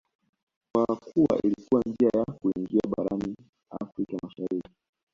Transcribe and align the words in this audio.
kwa 0.73 0.85
kuwa 0.95 1.39
ilikuwa 1.43 1.81
njia 1.85 2.09
ya 2.13 2.25
kuingia 2.25 2.81
barani 2.97 3.35
Afrika 3.81 4.17
Mashariki 4.23 4.71